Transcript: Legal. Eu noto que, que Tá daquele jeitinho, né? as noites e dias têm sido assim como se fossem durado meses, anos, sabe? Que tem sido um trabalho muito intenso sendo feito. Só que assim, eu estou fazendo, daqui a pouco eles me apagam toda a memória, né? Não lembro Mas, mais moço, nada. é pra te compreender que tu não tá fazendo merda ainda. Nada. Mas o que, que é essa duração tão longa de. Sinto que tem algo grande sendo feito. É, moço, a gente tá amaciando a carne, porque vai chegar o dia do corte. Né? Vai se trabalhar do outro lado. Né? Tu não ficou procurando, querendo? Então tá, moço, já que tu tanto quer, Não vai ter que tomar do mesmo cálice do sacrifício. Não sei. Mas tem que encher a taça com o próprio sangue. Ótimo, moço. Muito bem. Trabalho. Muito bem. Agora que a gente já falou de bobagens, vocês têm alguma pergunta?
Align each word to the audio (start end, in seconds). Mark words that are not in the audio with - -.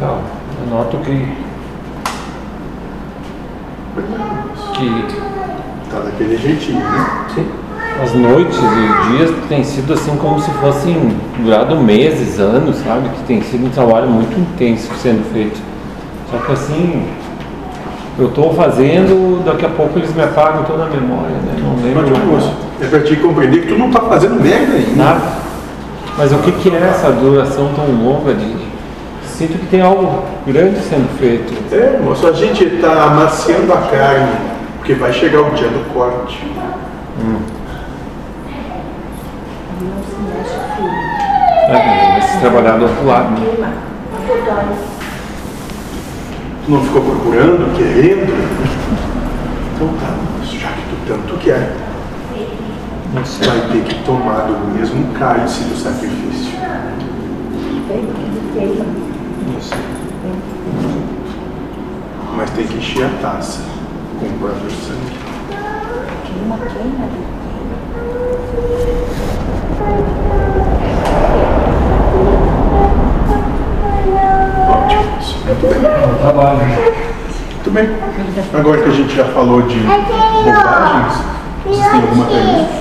Legal. 0.00 0.22
Eu 0.62 0.74
noto 0.74 0.96
que, 0.98 1.28
que 4.72 5.04
Tá 5.90 5.98
daquele 5.98 6.36
jeitinho, 6.38 6.78
né? 6.78 7.26
as 8.02 8.14
noites 8.14 8.56
e 8.56 9.10
dias 9.12 9.30
têm 9.48 9.62
sido 9.62 9.92
assim 9.92 10.16
como 10.16 10.40
se 10.40 10.50
fossem 10.52 11.14
durado 11.38 11.76
meses, 11.76 12.38
anos, 12.38 12.76
sabe? 12.76 13.10
Que 13.10 13.24
tem 13.24 13.42
sido 13.42 13.66
um 13.66 13.68
trabalho 13.68 14.08
muito 14.08 14.38
intenso 14.40 14.88
sendo 15.02 15.22
feito. 15.32 15.60
Só 16.30 16.38
que 16.38 16.52
assim, 16.52 17.06
eu 18.18 18.28
estou 18.28 18.54
fazendo, 18.54 19.44
daqui 19.44 19.66
a 19.66 19.68
pouco 19.68 19.98
eles 19.98 20.14
me 20.14 20.22
apagam 20.22 20.64
toda 20.64 20.84
a 20.84 20.86
memória, 20.86 21.36
né? 21.36 21.56
Não 21.58 21.84
lembro 21.84 22.02
Mas, 22.02 22.10
mais 22.10 22.24
moço, 22.24 22.46
nada. 22.46 22.86
é 22.86 22.88
pra 22.88 23.00
te 23.00 23.16
compreender 23.16 23.60
que 23.62 23.68
tu 23.68 23.78
não 23.78 23.90
tá 23.90 24.00
fazendo 24.00 24.40
merda 24.40 24.76
ainda. 24.76 24.96
Nada. 24.96 25.20
Mas 26.16 26.32
o 26.32 26.38
que, 26.38 26.52
que 26.52 26.70
é 26.70 26.78
essa 26.78 27.10
duração 27.12 27.70
tão 27.74 27.84
longa 27.86 28.32
de. 28.32 28.69
Sinto 29.40 29.58
que 29.58 29.66
tem 29.68 29.80
algo 29.80 30.22
grande 30.46 30.78
sendo 30.80 31.08
feito. 31.18 31.50
É, 31.74 31.98
moço, 31.98 32.26
a 32.26 32.32
gente 32.32 32.62
tá 32.78 33.04
amaciando 33.04 33.72
a 33.72 33.78
carne, 33.90 34.32
porque 34.76 34.92
vai 34.92 35.10
chegar 35.14 35.40
o 35.40 35.50
dia 35.52 35.68
do 35.68 35.94
corte. 35.94 36.44
Né? 36.44 37.40
Vai 41.70 42.20
se 42.20 42.38
trabalhar 42.40 42.76
do 42.76 42.84
outro 42.84 43.06
lado. 43.06 43.40
Né? 43.40 43.72
Tu 46.66 46.70
não 46.70 46.84
ficou 46.84 47.00
procurando, 47.00 47.74
querendo? 47.74 48.34
Então 49.74 49.88
tá, 49.94 50.16
moço, 50.38 50.58
já 50.58 50.68
que 50.68 50.82
tu 50.82 50.96
tanto 51.08 51.38
quer, 51.38 51.76
Não 53.14 53.22
vai 53.22 53.60
ter 53.72 53.84
que 53.84 54.04
tomar 54.04 54.48
do 54.48 54.78
mesmo 54.78 55.14
cálice 55.14 55.64
do 55.64 55.74
sacrifício. 55.78 56.60
Não 57.88 59.19
sei. 59.60 59.78
Mas 62.36 62.50
tem 62.50 62.66
que 62.66 62.76
encher 62.78 63.06
a 63.06 63.10
taça 63.22 63.62
com 64.18 64.26
o 64.26 64.32
próprio 64.38 64.70
sangue. 64.70 65.18
Ótimo, 74.68 75.02
moço. 75.16 75.38
Muito 75.44 75.66
bem. 75.68 75.80
Trabalho. 76.20 76.58
Muito 77.54 77.70
bem. 77.70 77.88
Agora 78.58 78.82
que 78.82 78.88
a 78.88 78.92
gente 78.92 79.14
já 79.14 79.24
falou 79.26 79.62
de 79.62 79.78
bobagens, 79.80 81.14
vocês 81.64 81.90
têm 81.90 82.02
alguma 82.02 82.26
pergunta? 82.26 82.79